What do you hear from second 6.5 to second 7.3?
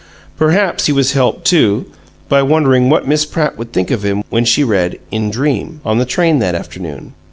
afternoon.